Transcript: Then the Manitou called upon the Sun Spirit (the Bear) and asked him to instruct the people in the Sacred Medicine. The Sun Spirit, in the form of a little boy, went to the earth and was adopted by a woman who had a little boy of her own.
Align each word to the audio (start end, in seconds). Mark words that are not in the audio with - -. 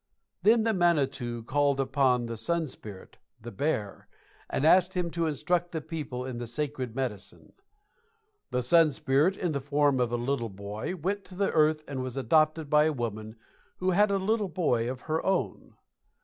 Then 0.41 0.63
the 0.63 0.73
Manitou 0.73 1.43
called 1.43 1.79
upon 1.79 2.25
the 2.25 2.35
Sun 2.35 2.65
Spirit 2.65 3.17
(the 3.39 3.51
Bear) 3.51 4.07
and 4.49 4.65
asked 4.65 4.95
him 4.97 5.11
to 5.11 5.27
instruct 5.27 5.73
the 5.73 5.79
people 5.79 6.25
in 6.25 6.39
the 6.39 6.47
Sacred 6.47 6.95
Medicine. 6.95 7.53
The 8.49 8.63
Sun 8.63 8.89
Spirit, 8.93 9.37
in 9.37 9.51
the 9.51 9.61
form 9.61 9.99
of 9.99 10.11
a 10.11 10.15
little 10.17 10.49
boy, 10.49 10.95
went 10.95 11.23
to 11.25 11.35
the 11.35 11.51
earth 11.51 11.83
and 11.87 12.01
was 12.01 12.17
adopted 12.17 12.67
by 12.67 12.85
a 12.85 12.91
woman 12.93 13.35
who 13.77 13.91
had 13.91 14.09
a 14.09 14.17
little 14.17 14.49
boy 14.49 14.89
of 14.89 15.01
her 15.01 15.23
own. 15.23 15.75